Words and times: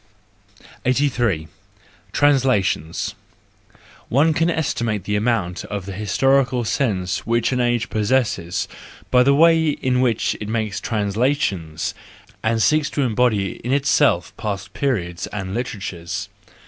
83. 0.83 1.47
Translations 2.11 3.13
.—One 4.09 4.33
can 4.33 4.49
estimate 4.49 5.03
the 5.03 5.15
amount 5.15 5.63
of 5.65 5.85
the 5.85 5.91
historical 5.91 6.65
sense 6.65 7.27
which 7.27 7.51
an 7.51 7.61
age 7.61 7.87
possesses 7.91 8.67
by 9.11 9.21
the 9.21 9.35
way 9.35 9.69
in 9.69 10.01
which 10.01 10.35
it 10.41 10.49
makes 10.49 10.79
translations 10.81 11.93
and 12.41 12.63
seeks 12.63 12.89
to 12.89 13.03
embody 13.03 13.57
in 13.57 13.71
itself 13.71 14.35
past 14.37 14.73
periods 14.73 15.27
and 15.27 15.53
literatures. 15.53 16.29